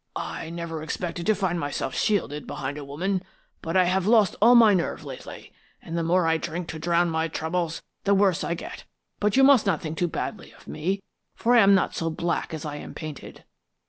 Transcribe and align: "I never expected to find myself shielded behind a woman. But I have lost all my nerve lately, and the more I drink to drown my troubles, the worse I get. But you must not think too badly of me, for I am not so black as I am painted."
"I 0.15 0.49
never 0.49 0.81
expected 0.81 1.27
to 1.27 1.35
find 1.35 1.59
myself 1.59 1.93
shielded 1.93 2.47
behind 2.47 2.79
a 2.79 2.83
woman. 2.83 3.21
But 3.61 3.77
I 3.77 3.83
have 3.83 4.07
lost 4.07 4.35
all 4.41 4.55
my 4.55 4.73
nerve 4.73 5.03
lately, 5.03 5.53
and 5.79 5.95
the 5.95 6.01
more 6.01 6.25
I 6.25 6.37
drink 6.37 6.69
to 6.69 6.79
drown 6.79 7.11
my 7.11 7.27
troubles, 7.27 7.83
the 8.03 8.15
worse 8.15 8.43
I 8.43 8.55
get. 8.55 8.85
But 9.19 9.37
you 9.37 9.43
must 9.43 9.67
not 9.67 9.79
think 9.79 9.99
too 9.99 10.07
badly 10.07 10.53
of 10.55 10.67
me, 10.67 11.03
for 11.35 11.53
I 11.53 11.59
am 11.61 11.75
not 11.75 11.93
so 11.93 12.09
black 12.09 12.51
as 12.51 12.65
I 12.65 12.77
am 12.77 12.95
painted." 12.95 13.43